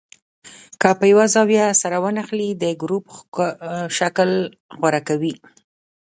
که 0.81 0.89
په 0.99 1.05
یوه 1.11 1.25
زاویه 1.33 1.65
سره 1.81 1.97
ونښلي 2.03 2.49
د 2.63 2.65
ګروپ 2.81 3.05
شکل 3.97 4.29
غوره 4.79 5.01
کوي. 5.07 5.35